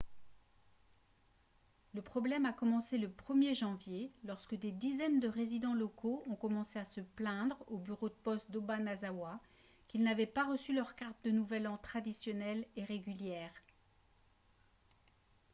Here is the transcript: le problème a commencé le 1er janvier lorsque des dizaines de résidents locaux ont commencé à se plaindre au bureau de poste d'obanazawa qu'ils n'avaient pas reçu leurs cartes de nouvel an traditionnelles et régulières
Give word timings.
le 1.93 2.01
problème 2.01 2.47
a 2.47 2.53
commencé 2.53 2.97
le 2.97 3.07
1er 3.07 3.53
janvier 3.53 4.11
lorsque 4.23 4.55
des 4.55 4.71
dizaines 4.71 5.19
de 5.19 5.27
résidents 5.27 5.75
locaux 5.75 6.23
ont 6.27 6.33
commencé 6.35 6.79
à 6.79 6.85
se 6.85 7.01
plaindre 7.01 7.63
au 7.67 7.77
bureau 7.77 8.09
de 8.09 8.15
poste 8.23 8.49
d'obanazawa 8.49 9.39
qu'ils 9.87 10.01
n'avaient 10.01 10.25
pas 10.25 10.45
reçu 10.49 10.73
leurs 10.73 10.95
cartes 10.95 11.23
de 11.23 11.29
nouvel 11.29 11.67
an 11.67 11.77
traditionnelles 11.77 12.65
et 12.77 12.83
régulières 12.83 13.53